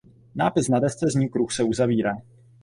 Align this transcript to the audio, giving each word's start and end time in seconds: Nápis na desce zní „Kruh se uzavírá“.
Nápis 0.35 0.67
na 0.69 0.79
desce 0.79 1.09
zní 1.09 1.29
„Kruh 1.29 1.51
se 1.51 1.63
uzavírá“. 1.63 2.13